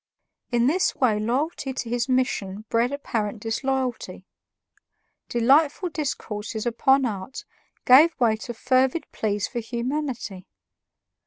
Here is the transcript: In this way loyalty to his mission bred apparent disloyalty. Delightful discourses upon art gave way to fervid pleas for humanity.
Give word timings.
In 0.51 0.65
this 0.65 0.95
way 0.95 1.19
loyalty 1.19 1.73
to 1.73 1.87
his 1.87 2.09
mission 2.09 2.65
bred 2.69 2.91
apparent 2.91 3.39
disloyalty. 3.39 4.25
Delightful 5.29 5.89
discourses 5.89 6.65
upon 6.65 7.05
art 7.05 7.45
gave 7.85 8.19
way 8.19 8.35
to 8.37 8.55
fervid 8.55 9.05
pleas 9.11 9.47
for 9.47 9.59
humanity. 9.59 10.47